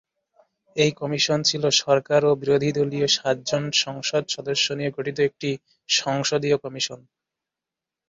এই 0.75 0.91
কমিশন 1.01 1.39
ছিল 1.49 1.63
সরকার 1.81 2.21
ও 2.25 2.39
বিরোধীদলীয় 2.41 3.07
সাতজন 3.15 3.63
সংসদ 3.83 4.23
সদস্য 4.27 4.65
নিয়ে 4.77 4.93
গঠিত 4.97 5.17
একটি 5.27 5.49
সংসদীয় 5.89 6.57
কমিশন। 6.63 6.99